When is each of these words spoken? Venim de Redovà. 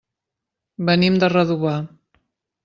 Venim 0.89 1.19
de 1.25 1.29
Redovà. 1.35 1.75